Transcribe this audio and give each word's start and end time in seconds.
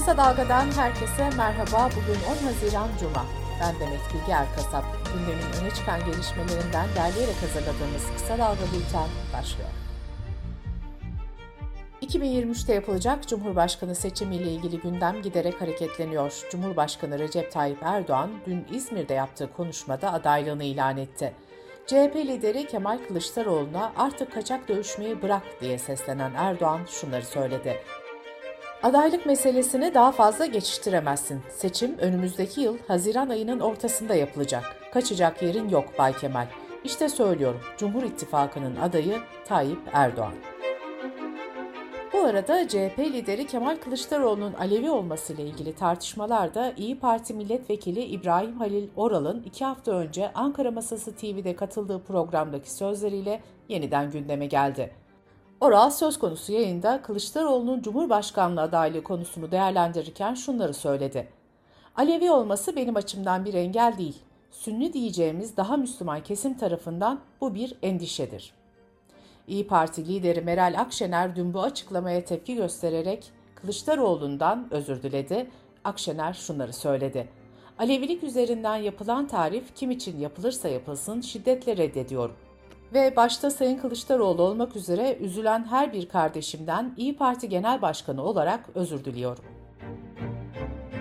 Kısa 0.00 0.16
Dalga'dan 0.16 0.70
herkese 0.70 1.30
merhaba. 1.36 1.90
Bugün 1.90 2.20
10 2.42 2.46
Haziran 2.46 2.88
Cuma. 3.00 3.26
Ben 3.60 3.74
Demet 3.80 4.00
Bilge 4.14 4.32
Erkasap. 4.32 4.84
Gündemin 5.04 5.60
öne 5.60 5.74
çıkan 5.74 6.00
gelişmelerinden 6.00 6.88
derleyerek 6.96 7.42
hazırladığımız 7.42 8.02
Kısa 8.16 8.38
Dalga 8.38 8.60
Bülten 8.60 9.08
başlıyor. 9.32 9.68
2023'te 12.02 12.74
yapılacak 12.74 13.28
Cumhurbaşkanı 13.28 13.94
seçimiyle 13.94 14.50
ilgili 14.50 14.80
gündem 14.80 15.22
giderek 15.22 15.60
hareketleniyor. 15.60 16.32
Cumhurbaşkanı 16.50 17.18
Recep 17.18 17.52
Tayyip 17.52 17.82
Erdoğan 17.82 18.30
dün 18.46 18.66
İzmir'de 18.72 19.14
yaptığı 19.14 19.52
konuşmada 19.52 20.12
adaylığını 20.12 20.64
ilan 20.64 20.96
etti. 20.96 21.32
CHP 21.86 22.16
lideri 22.16 22.66
Kemal 22.66 22.98
Kılıçdaroğlu'na 23.08 23.92
artık 23.96 24.34
kaçak 24.34 24.68
dövüşmeyi 24.68 25.22
bırak 25.22 25.42
diye 25.60 25.78
seslenen 25.78 26.34
Erdoğan 26.34 26.80
şunları 26.88 27.24
söyledi. 27.24 27.80
Adaylık 28.82 29.26
meselesini 29.26 29.94
daha 29.94 30.12
fazla 30.12 30.46
geçiştiremezsin. 30.46 31.40
Seçim 31.50 31.98
önümüzdeki 31.98 32.60
yıl 32.60 32.78
Haziran 32.88 33.28
ayının 33.28 33.60
ortasında 33.60 34.14
yapılacak. 34.14 34.64
Kaçacak 34.92 35.42
yerin 35.42 35.68
yok 35.68 35.84
Bay 35.98 36.16
Kemal. 36.16 36.46
İşte 36.84 37.08
söylüyorum 37.08 37.60
Cumhur 37.78 38.02
İttifakı'nın 38.02 38.76
adayı 38.76 39.18
Tayyip 39.44 39.80
Erdoğan. 39.92 40.32
Bu 42.12 42.20
arada 42.20 42.68
CHP 42.68 42.98
lideri 42.98 43.46
Kemal 43.46 43.76
Kılıçdaroğlu'nun 43.76 44.52
Alevi 44.52 44.90
olmasıyla 44.90 45.44
ilgili 45.44 45.74
tartışmalarda 45.74 46.72
İyi 46.76 46.98
Parti 46.98 47.34
Milletvekili 47.34 48.04
İbrahim 48.04 48.56
Halil 48.58 48.88
Oral'ın 48.96 49.42
iki 49.42 49.64
hafta 49.64 49.92
önce 49.92 50.32
Ankara 50.34 50.70
Masası 50.70 51.14
TV'de 51.14 51.56
katıldığı 51.56 52.02
programdaki 52.02 52.74
sözleriyle 52.74 53.40
yeniden 53.68 54.10
gündeme 54.10 54.46
geldi. 54.46 54.99
Oral 55.60 55.90
söz 55.90 56.18
konusu 56.18 56.52
yayında 56.52 57.02
Kılıçdaroğlu'nun 57.02 57.82
Cumhurbaşkanlığı 57.82 58.60
adaylığı 58.60 59.02
konusunu 59.02 59.50
değerlendirirken 59.50 60.34
şunları 60.34 60.74
söyledi. 60.74 61.28
Alevi 61.96 62.30
olması 62.30 62.76
benim 62.76 62.96
açımdan 62.96 63.44
bir 63.44 63.54
engel 63.54 63.94
değil. 63.98 64.18
Sünni 64.50 64.92
diyeceğimiz 64.92 65.56
daha 65.56 65.76
Müslüman 65.76 66.22
kesim 66.22 66.58
tarafından 66.58 67.20
bu 67.40 67.54
bir 67.54 67.74
endişedir. 67.82 68.52
İyi 69.48 69.66
Parti 69.66 70.08
lideri 70.08 70.40
Meral 70.40 70.74
Akşener 70.78 71.36
dün 71.36 71.54
bu 71.54 71.62
açıklamaya 71.62 72.24
tepki 72.24 72.54
göstererek 72.54 73.32
Kılıçdaroğlu'ndan 73.54 74.68
özür 74.70 75.02
diledi. 75.02 75.50
Akşener 75.84 76.32
şunları 76.32 76.72
söyledi. 76.72 77.28
Alevilik 77.78 78.24
üzerinden 78.24 78.76
yapılan 78.76 79.26
tarif 79.26 79.74
kim 79.74 79.90
için 79.90 80.20
yapılırsa 80.20 80.68
yapılsın 80.68 81.20
şiddetle 81.20 81.76
reddediyorum. 81.76 82.36
Ve 82.94 83.16
başta 83.16 83.50
Sayın 83.50 83.78
Kılıçdaroğlu 83.78 84.42
olmak 84.42 84.76
üzere 84.76 85.16
üzülen 85.20 85.64
her 85.64 85.92
bir 85.92 86.08
kardeşimden 86.08 86.94
İyi 86.96 87.16
Parti 87.16 87.48
Genel 87.48 87.82
Başkanı 87.82 88.22
olarak 88.22 88.60
özür 88.74 89.04
diliyorum. 89.04 89.44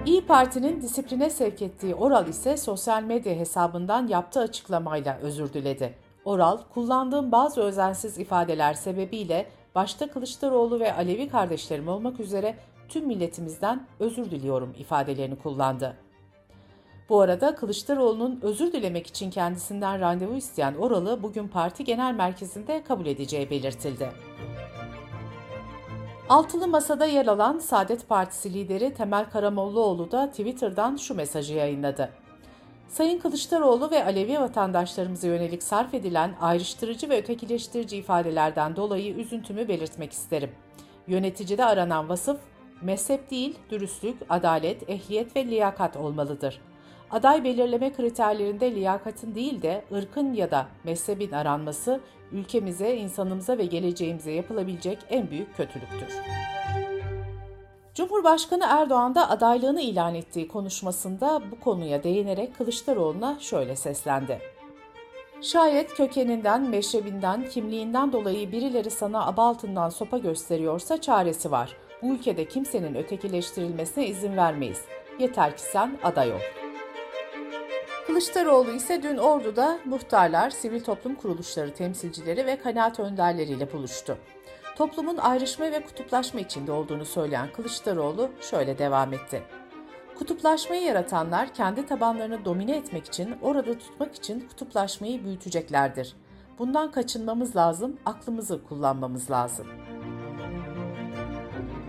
İyi 0.05 0.25
Parti'nin 0.25 0.81
disipline 0.81 1.29
sevk 1.29 1.61
ettiği 1.61 1.95
Oral 1.95 2.27
ise 2.27 2.57
sosyal 2.57 3.03
medya 3.03 3.35
hesabından 3.35 4.07
yaptığı 4.07 4.39
açıklamayla 4.39 5.17
özür 5.21 5.53
diledi. 5.53 5.95
Oral, 6.25 6.57
kullandığım 6.73 7.31
bazı 7.31 7.61
özensiz 7.61 8.17
ifadeler 8.17 8.73
sebebiyle 8.73 9.45
başta 9.75 10.11
Kılıçdaroğlu 10.11 10.79
ve 10.79 10.93
Alevi 10.93 11.29
kardeşlerim 11.29 11.87
olmak 11.87 12.19
üzere 12.19 12.55
tüm 12.89 13.07
milletimizden 13.07 13.87
özür 13.99 14.31
diliyorum 14.31 14.73
ifadelerini 14.77 15.35
kullandı. 15.35 15.97
Bu 17.09 17.21
arada 17.21 17.55
Kılıçdaroğlu'nun 17.55 18.39
özür 18.41 18.73
dilemek 18.73 19.07
için 19.07 19.31
kendisinden 19.31 19.99
randevu 19.99 20.35
isteyen 20.35 20.75
Oral'ı 20.75 21.23
bugün 21.23 21.47
parti 21.47 21.83
genel 21.83 22.13
merkezinde 22.13 22.83
kabul 22.83 23.05
edeceği 23.05 23.49
belirtildi. 23.49 24.09
Altılı 26.29 26.67
Masa'da 26.67 27.05
yer 27.05 27.25
alan 27.25 27.59
Saadet 27.59 28.09
Partisi 28.09 28.53
lideri 28.53 28.93
Temel 28.93 29.29
Karamollaoğlu 29.29 30.11
da 30.11 30.29
Twitter'dan 30.29 30.95
şu 30.95 31.15
mesajı 31.15 31.53
yayınladı. 31.53 32.09
Sayın 32.87 33.19
Kılıçdaroğlu 33.19 33.91
ve 33.91 34.05
Alevi 34.05 34.39
vatandaşlarımıza 34.39 35.27
yönelik 35.27 35.63
sarf 35.63 35.93
edilen 35.93 36.35
ayrıştırıcı 36.41 37.09
ve 37.09 37.17
ötekileştirici 37.17 37.97
ifadelerden 37.97 38.75
dolayı 38.75 39.15
üzüntümü 39.15 39.67
belirtmek 39.67 40.11
isterim. 40.11 40.51
Yöneticide 41.07 41.65
aranan 41.65 42.09
vasıf, 42.09 42.39
mezhep 42.81 43.31
değil, 43.31 43.55
dürüstlük, 43.69 44.17
adalet, 44.29 44.89
ehliyet 44.89 45.35
ve 45.35 45.45
liyakat 45.45 45.97
olmalıdır. 45.97 46.61
Aday 47.11 47.43
belirleme 47.43 47.93
kriterlerinde 47.93 48.75
liyakatın 48.75 49.35
değil 49.35 49.61
de 49.61 49.85
ırkın 49.93 50.33
ya 50.33 50.51
da 50.51 50.67
mezhebin 50.83 51.31
aranması 51.31 51.99
ülkemize, 52.31 52.95
insanımıza 52.95 53.57
ve 53.57 53.65
geleceğimize 53.65 54.31
yapılabilecek 54.31 54.97
en 55.09 55.29
büyük 55.29 55.57
kötülüktür. 55.57 56.17
Cumhurbaşkanı 57.95 58.65
Erdoğan 58.69 59.15
da 59.15 59.29
adaylığını 59.29 59.81
ilan 59.81 60.15
ettiği 60.15 60.47
konuşmasında 60.47 61.41
bu 61.51 61.59
konuya 61.59 62.03
değinerek 62.03 62.57
Kılıçdaroğlu'na 62.57 63.37
şöyle 63.39 63.75
seslendi. 63.75 64.41
Şayet 65.41 65.93
kökeninden, 65.93 66.69
meşrebinden, 66.69 67.49
kimliğinden 67.49 68.13
dolayı 68.13 68.51
birileri 68.51 68.91
sana 68.91 69.25
aba 69.25 69.47
altından 69.47 69.89
sopa 69.89 70.17
gösteriyorsa 70.17 71.01
çaresi 71.01 71.51
var. 71.51 71.75
Bu 72.01 72.07
ülkede 72.07 72.45
kimsenin 72.47 72.95
ötekileştirilmesine 72.95 74.07
izin 74.07 74.37
vermeyiz. 74.37 74.81
Yeter 75.19 75.57
ki 75.57 75.63
sen 75.63 75.97
aday 76.03 76.31
ol. 76.31 76.58
Kılıçdaroğlu 78.09 78.71
ise 78.71 79.03
dün 79.03 79.17
Ordu'da 79.17 79.79
muhtarlar, 79.85 80.49
sivil 80.49 80.83
toplum 80.83 81.15
kuruluşları 81.15 81.73
temsilcileri 81.73 82.45
ve 82.45 82.59
kanaat 82.59 82.99
önderleriyle 82.99 83.73
buluştu. 83.73 84.17
Toplumun 84.75 85.17
ayrışma 85.17 85.65
ve 85.65 85.83
kutuplaşma 85.85 86.39
içinde 86.39 86.71
olduğunu 86.71 87.05
söyleyen 87.05 87.47
Kılıçdaroğlu 87.53 88.29
şöyle 88.41 88.77
devam 88.77 89.13
etti. 89.13 89.43
Kutuplaşmayı 90.17 90.81
yaratanlar 90.81 91.53
kendi 91.53 91.85
tabanlarını 91.85 92.45
domine 92.45 92.77
etmek 92.77 93.05
için, 93.05 93.35
orada 93.41 93.77
tutmak 93.77 94.15
için 94.15 94.39
kutuplaşmayı 94.39 95.25
büyüteceklerdir. 95.25 96.15
Bundan 96.59 96.91
kaçınmamız 96.91 97.55
lazım, 97.55 97.97
aklımızı 98.05 98.63
kullanmamız 98.63 99.31
lazım.'' 99.31 99.98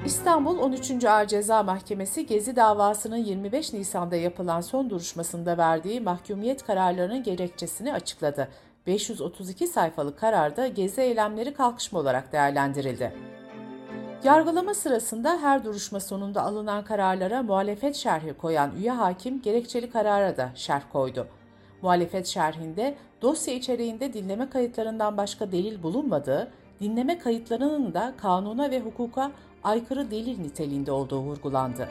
İstanbul 0.06 0.58
13. 0.58 1.04
Ağır 1.04 1.26
Ceza 1.26 1.62
Mahkemesi 1.62 2.26
Gezi 2.26 2.56
davasının 2.56 3.16
25 3.16 3.72
Nisan'da 3.72 4.16
yapılan 4.16 4.60
son 4.60 4.90
duruşmasında 4.90 5.58
verdiği 5.58 6.00
mahkumiyet 6.00 6.62
kararlarının 6.62 7.22
gerekçesini 7.22 7.92
açıkladı. 7.92 8.48
532 8.86 9.66
sayfalık 9.66 10.18
kararda 10.18 10.66
gezi 10.66 11.00
eylemleri 11.00 11.54
kalkışma 11.54 11.98
olarak 11.98 12.32
değerlendirildi. 12.32 13.12
Yargılama 14.24 14.74
sırasında 14.74 15.38
her 15.42 15.64
duruşma 15.64 16.00
sonunda 16.00 16.42
alınan 16.42 16.84
kararlara 16.84 17.42
muhalefet 17.42 17.96
şerhi 17.96 18.32
koyan 18.32 18.70
üye 18.76 18.90
hakim 18.90 19.42
gerekçeli 19.42 19.90
karara 19.90 20.36
da 20.36 20.50
şerh 20.54 20.82
koydu. 20.92 21.26
Muhalefet 21.82 22.26
şerhinde 22.26 22.94
dosya 23.22 23.54
içeriğinde 23.54 24.12
dinleme 24.12 24.50
kayıtlarından 24.50 25.16
başka 25.16 25.52
delil 25.52 25.82
bulunmadığı, 25.82 26.50
dinleme 26.80 27.18
kayıtlarının 27.18 27.94
da 27.94 28.14
kanuna 28.16 28.70
ve 28.70 28.80
hukuka 28.80 29.30
aykırı 29.64 30.10
delil 30.10 30.40
niteliğinde 30.40 30.92
olduğu 30.92 31.20
vurgulandı. 31.20 31.88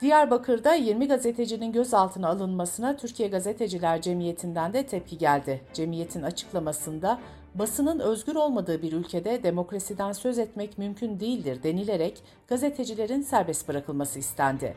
Diyarbakır'da 0.00 0.74
20 0.74 1.08
gazetecinin 1.08 1.72
gözaltına 1.72 2.28
alınmasına 2.28 2.96
Türkiye 2.96 3.28
Gazeteciler 3.28 4.02
Cemiyeti'nden 4.02 4.72
de 4.72 4.86
tepki 4.86 5.18
geldi. 5.18 5.60
Cemiyetin 5.72 6.22
açıklamasında 6.22 7.20
basının 7.54 7.98
özgür 7.98 8.34
olmadığı 8.34 8.82
bir 8.82 8.92
ülkede 8.92 9.42
demokrasiden 9.42 10.12
söz 10.12 10.38
etmek 10.38 10.78
mümkün 10.78 11.20
değildir 11.20 11.62
denilerek 11.62 12.22
gazetecilerin 12.48 13.22
serbest 13.22 13.68
bırakılması 13.68 14.18
istendi. 14.18 14.74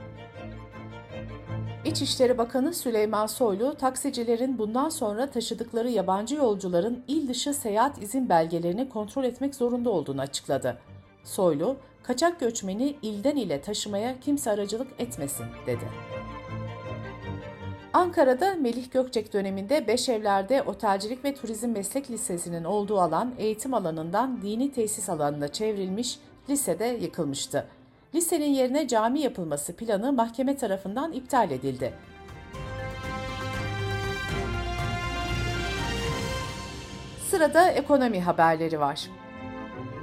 İçişleri 1.85 2.37
Bakanı 2.37 2.73
Süleyman 2.73 3.27
Soylu, 3.27 3.75
taksicilerin 3.75 4.57
bundan 4.57 4.89
sonra 4.89 5.29
taşıdıkları 5.29 5.89
yabancı 5.89 6.35
yolcuların 6.35 7.03
il 7.07 7.27
dışı 7.27 7.53
seyahat 7.53 8.03
izin 8.03 8.29
belgelerini 8.29 8.89
kontrol 8.89 9.23
etmek 9.23 9.55
zorunda 9.55 9.89
olduğunu 9.89 10.21
açıkladı. 10.21 10.77
Soylu, 11.27 11.75
kaçak 12.03 12.39
göçmeni 12.39 12.95
ilden 13.01 13.35
ile 13.35 13.61
taşımaya 13.61 14.19
kimse 14.19 14.51
aracılık 14.51 14.87
etmesin 14.99 15.45
dedi. 15.65 15.83
Ankara'da 17.93 18.55
Melih 18.55 18.91
Gökçek 18.91 19.33
döneminde 19.33 19.87
Beşevler'de 19.87 20.61
Otelcilik 20.63 21.25
ve 21.25 21.35
Turizm 21.35 21.69
Meslek 21.69 22.11
Lisesi'nin 22.11 22.63
olduğu 22.63 22.99
alan 22.99 23.33
eğitim 23.37 23.73
alanından 23.73 24.41
dini 24.41 24.71
tesis 24.71 25.09
alanına 25.09 25.47
çevrilmiş, 25.47 26.19
lisede 26.49 26.85
yıkılmıştı. 26.85 27.67
Lisenin 28.15 28.49
yerine 28.49 28.87
cami 28.87 29.19
yapılması 29.19 29.75
planı 29.75 30.13
mahkeme 30.13 30.57
tarafından 30.57 31.11
iptal 31.11 31.51
edildi. 31.51 31.93
Sırada 37.29 37.71
ekonomi 37.71 38.21
haberleri 38.21 38.79
var. 38.79 39.09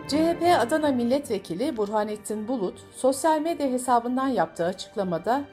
CHP 0.09 0.43
Adana 0.61 0.93
Milletvekili 0.93 1.77
Burhanettin 1.77 2.49
Bulut, 2.49 2.81
sosyal 2.97 3.41
medya 3.41 3.67
hesabından 3.67 4.29
yaptığı 4.29 4.65
açıklamada 4.65 5.45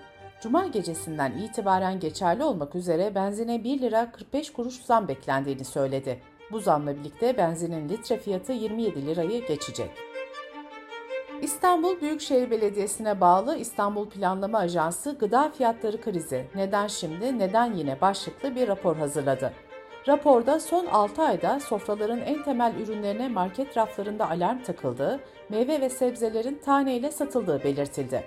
Cuma 0.41 0.67
gecesinden 0.67 1.31
itibaren 1.31 1.99
geçerli 1.99 2.43
olmak 2.43 2.75
üzere 2.75 3.15
benzine 3.15 3.63
1 3.63 3.81
lira 3.81 4.11
45 4.11 4.53
kuruş 4.53 4.75
zam 4.75 5.07
beklendiğini 5.07 5.65
söyledi. 5.65 6.19
Bu 6.51 6.59
zamla 6.59 6.95
birlikte 6.95 7.37
benzinin 7.37 7.89
litre 7.89 8.17
fiyatı 8.17 8.51
27 8.51 9.07
lirayı 9.07 9.47
geçecek. 9.47 9.89
İstanbul 11.41 12.01
Büyükşehir 12.01 12.51
Belediyesi'ne 12.51 13.21
bağlı 13.21 13.57
İstanbul 13.57 14.09
Planlama 14.09 14.57
Ajansı 14.57 15.17
gıda 15.17 15.51
fiyatları 15.57 16.01
krizi 16.01 16.45
neden 16.55 16.87
şimdi 16.87 17.39
neden 17.39 17.73
yine 17.73 18.01
başlıklı 18.01 18.55
bir 18.55 18.67
rapor 18.67 18.95
hazırladı. 18.95 19.53
Raporda 20.07 20.59
son 20.59 20.85
6 20.85 21.21
ayda 21.21 21.59
sofraların 21.59 22.19
en 22.19 22.43
temel 22.43 22.75
ürünlerine 22.75 23.29
market 23.29 23.77
raflarında 23.77 24.29
alarm 24.29 24.63
takıldığı, 24.63 25.19
meyve 25.49 25.81
ve 25.81 25.89
sebzelerin 25.89 26.61
taneyle 26.65 27.11
satıldığı 27.11 27.63
belirtildi. 27.63 28.23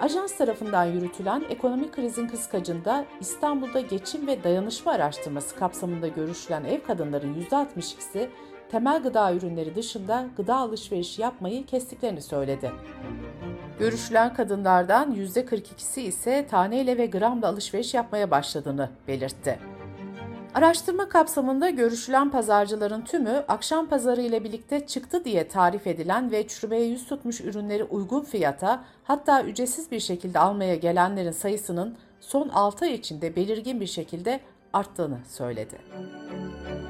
Ajans 0.00 0.36
tarafından 0.36 0.84
yürütülen 0.84 1.44
ekonomik 1.50 1.92
krizin 1.92 2.28
kıskacında 2.28 3.04
İstanbul'da 3.20 3.80
geçim 3.80 4.26
ve 4.26 4.44
dayanışma 4.44 4.92
araştırması 4.92 5.56
kapsamında 5.56 6.08
görüşülen 6.08 6.64
ev 6.64 6.80
kadınların 6.80 7.46
%62'si 7.50 8.28
temel 8.70 9.02
gıda 9.02 9.34
ürünleri 9.34 9.74
dışında 9.74 10.26
gıda 10.36 10.56
alışverişi 10.56 11.22
yapmayı 11.22 11.66
kestiklerini 11.66 12.22
söyledi. 12.22 12.72
Görüşülen 13.78 14.34
kadınlardan 14.34 15.14
%42'si 15.14 16.00
ise 16.00 16.46
taneyle 16.46 16.98
ve 16.98 17.06
gramla 17.06 17.48
alışveriş 17.48 17.94
yapmaya 17.94 18.30
başladığını 18.30 18.90
belirtti. 19.08 19.71
Araştırma 20.54 21.08
kapsamında 21.08 21.70
görüşülen 21.70 22.30
pazarcıların 22.30 23.02
tümü 23.02 23.44
akşam 23.48 23.88
pazarı 23.88 24.20
ile 24.20 24.44
birlikte 24.44 24.86
çıktı 24.86 25.24
diye 25.24 25.48
tarif 25.48 25.86
edilen 25.86 26.30
ve 26.30 26.48
çürümeye 26.48 26.84
yüz 26.84 27.06
tutmuş 27.06 27.40
ürünleri 27.40 27.84
uygun 27.84 28.20
fiyata 28.20 28.84
hatta 29.04 29.42
ücretsiz 29.42 29.90
bir 29.90 30.00
şekilde 30.00 30.38
almaya 30.38 30.74
gelenlerin 30.74 31.30
sayısının 31.30 31.96
son 32.20 32.48
6 32.48 32.84
ay 32.84 32.94
içinde 32.94 33.36
belirgin 33.36 33.80
bir 33.80 33.86
şekilde 33.86 34.40
arttığını 34.72 35.18
söyledi. 35.28 35.78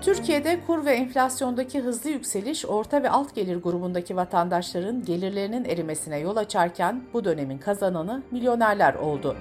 Türkiye'de 0.02 0.60
kur 0.66 0.84
ve 0.84 0.92
enflasyondaki 0.92 1.80
hızlı 1.80 2.10
yükseliş 2.10 2.66
orta 2.66 3.02
ve 3.02 3.10
alt 3.10 3.34
gelir 3.34 3.56
grubundaki 3.56 4.16
vatandaşların 4.16 5.04
gelirlerinin 5.04 5.64
erimesine 5.64 6.18
yol 6.18 6.36
açarken 6.36 7.04
bu 7.12 7.24
dönemin 7.24 7.58
kazananı 7.58 8.22
milyonerler 8.30 8.94
oldu. 8.94 9.36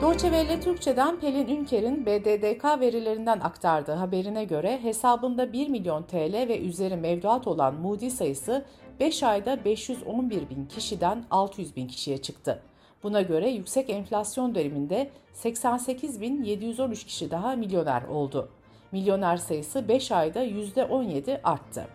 Deutsche 0.00 0.28
Welle 0.28 0.60
Türkçe'den 0.60 1.20
Pelin 1.20 1.48
Ünker'in 1.48 2.06
BDDK 2.06 2.80
verilerinden 2.80 3.40
aktardığı 3.40 3.92
haberine 3.92 4.44
göre 4.44 4.82
hesabında 4.82 5.52
1 5.52 5.68
milyon 5.68 6.02
TL 6.02 6.48
ve 6.48 6.60
üzeri 6.60 6.96
mevduat 6.96 7.46
olan 7.46 7.74
Moody 7.74 8.10
sayısı 8.10 8.64
5 9.00 9.22
ayda 9.22 9.64
511 9.64 10.50
bin 10.50 10.66
kişiden 10.66 11.24
600 11.30 11.76
bin 11.76 11.88
kişiye 11.88 12.18
çıktı. 12.18 12.62
Buna 13.02 13.22
göre 13.22 13.50
yüksek 13.50 13.90
enflasyon 13.90 14.54
döneminde 14.54 15.10
88.713 15.34 17.06
kişi 17.06 17.30
daha 17.30 17.56
milyoner 17.56 18.02
oldu. 18.02 18.48
Milyoner 18.92 19.36
sayısı 19.36 19.88
5 19.88 20.12
ayda 20.12 20.44
%17 20.44 21.40
arttı. 21.42 21.86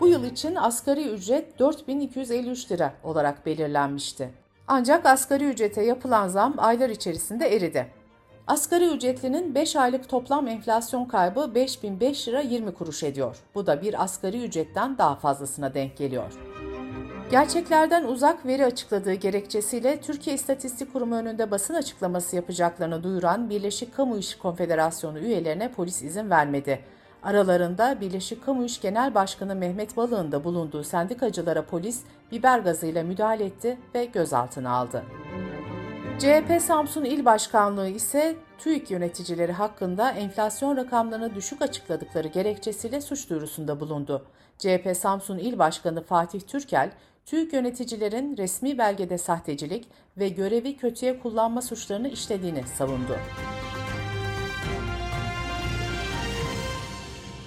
Bu 0.00 0.08
yıl 0.08 0.24
için 0.24 0.54
asgari 0.54 1.08
ücret 1.08 1.58
4253 1.58 2.72
lira 2.72 2.94
olarak 3.04 3.46
belirlenmişti. 3.46 4.45
Ancak 4.68 5.06
asgari 5.06 5.44
ücrete 5.44 5.82
yapılan 5.82 6.28
zam 6.28 6.54
aylar 6.58 6.90
içerisinde 6.90 7.56
eridi. 7.56 7.86
Asgari 8.46 8.88
ücretlinin 8.88 9.54
5 9.54 9.76
aylık 9.76 10.08
toplam 10.08 10.48
enflasyon 10.48 11.04
kaybı 11.04 11.54
5005 11.54 12.28
lira 12.28 12.40
20 12.40 12.74
kuruş 12.74 13.02
ediyor. 13.02 13.36
Bu 13.54 13.66
da 13.66 13.82
bir 13.82 14.02
asgari 14.02 14.44
ücretten 14.44 14.98
daha 14.98 15.14
fazlasına 15.14 15.74
denk 15.74 15.96
geliyor. 15.96 16.32
Gerçeklerden 17.30 18.04
uzak 18.04 18.46
veri 18.46 18.64
açıkladığı 18.64 19.14
gerekçesiyle 19.14 20.00
Türkiye 20.00 20.36
İstatistik 20.36 20.92
Kurumu 20.92 21.14
önünde 21.14 21.50
basın 21.50 21.74
açıklaması 21.74 22.36
yapacaklarını 22.36 23.02
duyuran 23.02 23.50
Birleşik 23.50 23.96
Kamu 23.96 24.16
İş 24.18 24.34
Konfederasyonu 24.34 25.18
üyelerine 25.18 25.72
polis 25.72 26.02
izin 26.02 26.30
vermedi. 26.30 26.80
Aralarında 27.26 28.00
Birleşik 28.00 28.44
Kamu 28.44 28.64
İş 28.64 28.80
Genel 28.80 29.14
Başkanı 29.14 29.54
Mehmet 29.54 29.96
Balık'ın 29.96 30.32
da 30.32 30.44
bulunduğu 30.44 30.84
sendikacılara 30.84 31.64
polis 31.64 32.02
biber 32.32 32.58
gazıyla 32.58 33.02
müdahale 33.02 33.44
etti 33.44 33.78
ve 33.94 34.04
gözaltına 34.04 34.70
aldı. 34.70 35.04
CHP 36.18 36.62
Samsun 36.62 37.04
İl 37.04 37.24
Başkanlığı 37.24 37.88
ise 37.88 38.36
TÜİK 38.58 38.90
yöneticileri 38.90 39.52
hakkında 39.52 40.10
enflasyon 40.10 40.76
rakamlarını 40.76 41.34
düşük 41.34 41.62
açıkladıkları 41.62 42.28
gerekçesiyle 42.28 43.00
suç 43.00 43.30
duyurusunda 43.30 43.80
bulundu. 43.80 44.26
CHP 44.58 44.96
Samsun 44.96 45.38
İl 45.38 45.58
Başkanı 45.58 46.02
Fatih 46.02 46.40
Türkel, 46.40 46.90
TÜİK 47.24 47.52
yöneticilerin 47.52 48.36
resmi 48.36 48.78
belgede 48.78 49.18
sahtecilik 49.18 49.88
ve 50.18 50.28
görevi 50.28 50.76
kötüye 50.76 51.20
kullanma 51.20 51.62
suçlarını 51.62 52.08
işlediğini 52.08 52.62
savundu. 52.78 53.16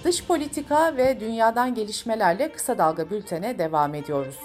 Dış 0.04 0.24
politika 0.24 0.96
ve 0.96 1.20
dünyadan 1.20 1.74
gelişmelerle 1.74 2.52
kısa 2.52 2.78
dalga 2.78 3.10
bültene 3.10 3.58
devam 3.58 3.94
ediyoruz. 3.94 4.38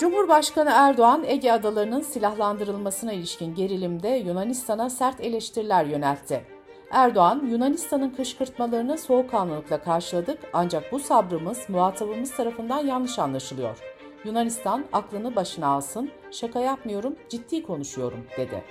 Cumhurbaşkanı 0.00 0.70
Erdoğan, 0.74 1.24
Ege 1.26 1.52
adalarının 1.52 2.00
silahlandırılmasına 2.00 3.12
ilişkin 3.12 3.54
gerilimde 3.54 4.08
Yunanistan'a 4.08 4.90
sert 4.90 5.20
eleştiriler 5.20 5.84
yöneltti. 5.84 6.44
Erdoğan, 6.90 7.46
Yunanistan'ın 7.46 8.10
kışkırtmalarını 8.10 8.98
soğukkanlılıkla 8.98 9.82
karşıladık 9.82 10.38
ancak 10.52 10.92
bu 10.92 10.98
sabrımız 10.98 11.68
muhatabımız 11.68 12.36
tarafından 12.36 12.86
yanlış 12.86 13.18
anlaşılıyor. 13.18 13.78
Yunanistan 14.24 14.84
aklını 14.92 15.36
başına 15.36 15.66
alsın, 15.66 16.10
şaka 16.30 16.60
yapmıyorum, 16.60 17.16
ciddi 17.28 17.62
konuşuyorum, 17.62 18.26
dedi. 18.36 18.64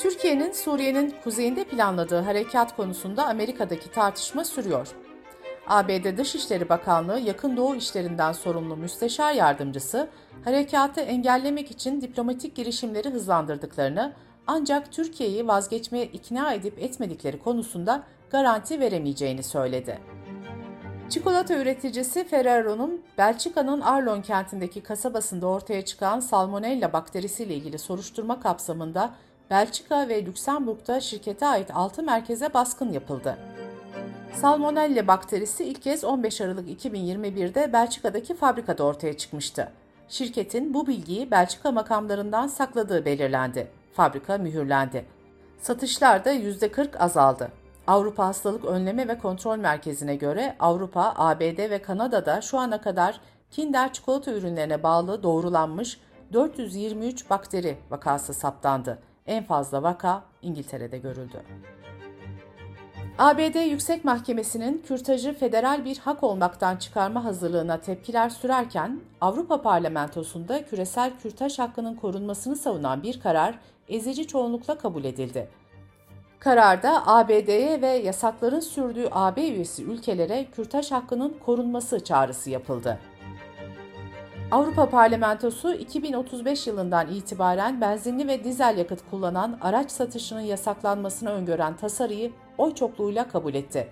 Türkiye'nin 0.00 0.52
Suriye'nin 0.52 1.14
kuzeyinde 1.24 1.64
planladığı 1.64 2.20
harekat 2.20 2.76
konusunda 2.76 3.26
Amerika'daki 3.26 3.90
tartışma 3.90 4.44
sürüyor. 4.44 4.88
ABD 5.66 6.18
Dışişleri 6.18 6.68
Bakanlığı 6.68 7.20
Yakın 7.20 7.56
Doğu 7.56 7.74
işlerinden 7.74 8.32
sorumlu 8.32 8.76
müsteşar 8.76 9.32
yardımcısı, 9.32 10.08
harekatı 10.44 11.00
engellemek 11.00 11.70
için 11.70 12.00
diplomatik 12.00 12.54
girişimleri 12.54 13.10
hızlandırdıklarını 13.10 14.12
ancak 14.46 14.92
Türkiye'yi 14.92 15.48
vazgeçmeye 15.48 16.06
ikna 16.06 16.54
edip 16.54 16.78
etmedikleri 16.78 17.38
konusunda 17.38 18.02
garanti 18.30 18.80
veremeyeceğini 18.80 19.42
söyledi. 19.42 19.98
Çikolata 21.08 21.54
üreticisi 21.54 22.24
Ferrero'nun 22.24 23.02
Belçika'nın 23.18 23.80
Arlon 23.80 24.22
kentindeki 24.22 24.82
kasabasında 24.82 25.46
ortaya 25.46 25.84
çıkan 25.84 26.20
salmonella 26.20 26.92
bakterisiyle 26.92 27.54
ilgili 27.54 27.78
soruşturma 27.78 28.40
kapsamında 28.40 29.14
Belçika 29.50 30.08
ve 30.08 30.24
Lüksemburg'da 30.26 31.00
şirkete 31.00 31.46
ait 31.46 31.70
6 31.74 32.02
merkeze 32.02 32.54
baskın 32.54 32.92
yapıldı. 32.92 33.36
Salmonella 34.34 35.06
bakterisi 35.06 35.64
ilk 35.64 35.82
kez 35.82 36.04
15 36.04 36.40
Aralık 36.40 36.84
2021'de 36.84 37.72
Belçika'daki 37.72 38.34
fabrikada 38.34 38.84
ortaya 38.84 39.16
çıkmıştı. 39.16 39.72
Şirketin 40.08 40.74
bu 40.74 40.86
bilgiyi 40.86 41.30
Belçika 41.30 41.72
makamlarından 41.72 42.46
sakladığı 42.46 43.04
belirlendi. 43.04 43.70
Fabrika 43.92 44.38
mühürlendi. 44.38 45.04
Satışlar 45.58 46.24
da 46.24 46.32
%40 46.32 46.98
azaldı. 46.98 47.48
Avrupa 47.86 48.26
Hastalık 48.26 48.64
Önleme 48.64 49.08
ve 49.08 49.18
Kontrol 49.18 49.56
Merkezi'ne 49.56 50.16
göre 50.16 50.56
Avrupa, 50.60 51.14
ABD 51.16 51.70
ve 51.70 51.82
Kanada'da 51.82 52.40
şu 52.40 52.58
ana 52.58 52.80
kadar 52.80 53.20
Kinder 53.50 53.92
çikolata 53.92 54.32
ürünlerine 54.32 54.82
bağlı 54.82 55.22
doğrulanmış 55.22 56.00
423 56.32 57.30
bakteri 57.30 57.78
vakası 57.90 58.34
saptandı. 58.34 58.98
En 59.30 59.44
fazla 59.44 59.82
vaka 59.82 60.22
İngiltere'de 60.42 60.98
görüldü. 60.98 61.42
ABD 63.18 63.70
Yüksek 63.70 64.04
Mahkemesi'nin 64.04 64.82
kürtajı 64.86 65.34
federal 65.34 65.84
bir 65.84 65.98
hak 65.98 66.22
olmaktan 66.22 66.76
çıkarma 66.76 67.24
hazırlığına 67.24 67.80
tepkiler 67.80 68.28
sürerken 68.28 69.00
Avrupa 69.20 69.62
Parlamentosu'nda 69.62 70.64
küresel 70.64 71.12
kürtaj 71.22 71.58
hakkının 71.58 71.94
korunmasını 71.94 72.56
savunan 72.56 73.02
bir 73.02 73.20
karar 73.20 73.58
ezici 73.88 74.26
çoğunlukla 74.26 74.78
kabul 74.78 75.04
edildi. 75.04 75.48
Kararda 76.38 77.06
ABD'ye 77.06 77.82
ve 77.82 77.88
yasakların 77.88 78.60
sürdüğü 78.60 79.08
AB 79.10 79.48
üyesi 79.48 79.84
ülkelere 79.84 80.44
kürtaj 80.44 80.90
hakkının 80.90 81.36
korunması 81.46 82.04
çağrısı 82.04 82.50
yapıldı. 82.50 82.98
Avrupa 84.50 84.90
Parlamentosu 84.90 85.74
2035 85.74 86.66
yılından 86.66 87.08
itibaren 87.08 87.80
benzinli 87.80 88.28
ve 88.28 88.44
dizel 88.44 88.78
yakıt 88.78 89.00
kullanan 89.10 89.58
araç 89.60 89.90
satışının 89.90 90.40
yasaklanmasını 90.40 91.30
öngören 91.30 91.76
tasarıyı 91.76 92.32
oy 92.58 92.74
çokluğuyla 92.74 93.28
kabul 93.28 93.54
etti. 93.54 93.88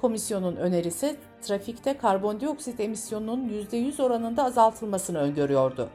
Komisyonun 0.00 0.56
önerisi 0.56 1.16
trafikte 1.42 1.98
karbondioksit 1.98 2.80
emisyonunun 2.80 3.48
%100 3.48 4.02
oranında 4.02 4.44
azaltılmasını 4.44 5.18
öngörüyordu. 5.18 5.88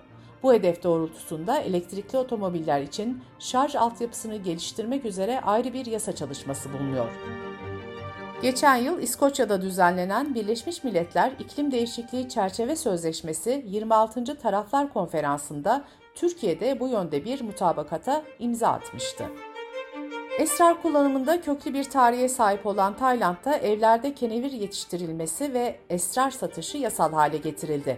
Bu 0.44 0.54
hedef 0.54 0.84
doğrultusunda 0.84 1.58
elektrikli 1.58 2.18
otomobiller 2.18 2.82
için 2.82 3.24
şarj 3.40 3.76
altyapısını 3.76 4.36
geliştirmek 4.36 5.06
üzere 5.06 5.42
ayrı 5.42 5.74
bir 5.74 5.86
yasa 5.86 6.16
çalışması 6.16 6.74
bulunuyor. 6.74 7.10
Geçen 8.46 8.76
yıl 8.76 9.02
İskoçya'da 9.02 9.62
düzenlenen 9.62 10.36
Birleşmiş 10.36 10.84
Milletler 10.84 11.32
İklim 11.40 11.72
Değişikliği 11.72 12.30
Çerçeve 12.30 12.76
Sözleşmesi 12.76 13.64
26. 13.68 14.40
Taraflar 14.40 14.94
Konferansı'nda 14.94 15.84
Türkiye'de 16.16 16.80
bu 16.80 16.88
yönde 16.88 17.26
bir 17.26 17.42
mutabakata 17.42 18.24
imza 18.40 18.68
atmıştı. 18.68 19.26
Esrar 20.40 20.82
kullanımında 20.82 21.42
köklü 21.42 21.74
bir 21.74 21.84
tarihe 21.84 22.30
sahip 22.30 22.66
olan 22.66 22.98
Tayland'da 22.98 23.58
evlerde 23.58 24.14
kenevir 24.14 24.52
yetiştirilmesi 24.52 25.54
ve 25.54 25.80
esrar 25.90 26.32
satışı 26.32 26.78
yasal 26.78 27.14
hale 27.14 27.38
getirildi. 27.38 27.98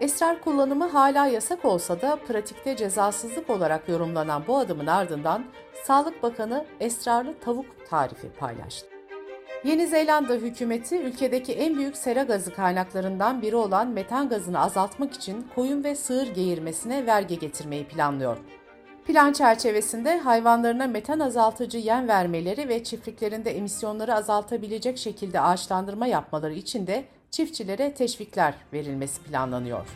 Esrar 0.00 0.40
kullanımı 0.40 0.88
hala 0.88 1.26
yasak 1.26 1.64
olsa 1.64 2.00
da 2.00 2.16
pratikte 2.16 2.76
cezasızlık 2.76 3.50
olarak 3.50 3.88
yorumlanan 3.88 4.42
bu 4.46 4.58
adımın 4.58 4.86
ardından 4.86 5.44
Sağlık 5.84 6.22
Bakanı 6.22 6.64
esrarlı 6.80 7.34
tavuk 7.40 7.66
tarifi 7.90 8.28
paylaştı. 8.28 8.93
Yeni 9.64 9.86
Zelanda 9.86 10.34
hükümeti 10.34 10.98
ülkedeki 10.98 11.52
en 11.52 11.76
büyük 11.76 11.96
sera 11.96 12.22
gazı 12.22 12.54
kaynaklarından 12.54 13.42
biri 13.42 13.56
olan 13.56 13.88
metan 13.88 14.28
gazını 14.28 14.60
azaltmak 14.60 15.12
için 15.14 15.46
koyun 15.54 15.84
ve 15.84 15.94
sığır 15.94 16.26
geğirmesine 16.26 17.06
vergi 17.06 17.38
getirmeyi 17.38 17.84
planlıyor. 17.84 18.36
Plan 19.06 19.32
çerçevesinde 19.32 20.18
hayvanlarına 20.18 20.86
metan 20.86 21.20
azaltıcı 21.20 21.78
yem 21.78 22.08
vermeleri 22.08 22.68
ve 22.68 22.84
çiftliklerinde 22.84 23.56
emisyonları 23.56 24.14
azaltabilecek 24.14 24.98
şekilde 24.98 25.40
ağaçlandırma 25.40 26.06
yapmaları 26.06 26.54
için 26.54 26.86
de 26.86 27.04
çiftçilere 27.30 27.94
teşvikler 27.94 28.54
verilmesi 28.72 29.22
planlanıyor. 29.22 29.86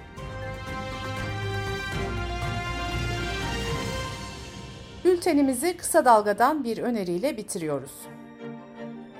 Bültenimizi 5.04 5.76
kısa 5.76 6.04
dalgadan 6.04 6.64
bir 6.64 6.78
öneriyle 6.78 7.36
bitiriyoruz. 7.36 7.92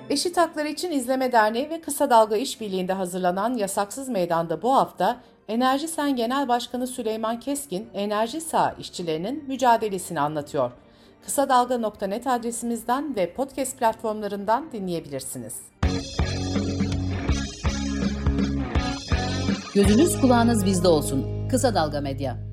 Eşit 0.09 0.37
Haklar 0.37 0.65
İçin 0.65 0.91
İzleme 0.91 1.31
Derneği 1.31 1.69
ve 1.69 1.81
Kısa 1.81 2.09
Dalga 2.09 2.37
İşbirliği'nde 2.37 2.93
hazırlanan 2.93 3.53
Yasaksız 3.53 4.09
Meydan'da 4.09 4.61
bu 4.61 4.75
hafta 4.75 5.17
Enerji 5.47 5.87
Sen 5.87 6.15
Genel 6.15 6.47
Başkanı 6.47 6.87
Süleyman 6.87 7.39
Keskin, 7.39 7.87
enerji 7.93 8.41
sağ 8.41 8.75
işçilerinin 8.79 9.43
mücadelesini 9.47 10.19
anlatıyor. 10.19 10.71
Kısa 11.25 11.49
Dalga.net 11.49 12.27
adresimizden 12.27 13.15
ve 13.15 13.33
podcast 13.33 13.79
platformlarından 13.79 14.71
dinleyebilirsiniz. 14.71 15.55
Gözünüz 19.73 20.21
kulağınız 20.21 20.65
bizde 20.65 20.87
olsun. 20.87 21.47
Kısa 21.49 21.75
Dalga 21.75 22.01
Medya. 22.01 22.48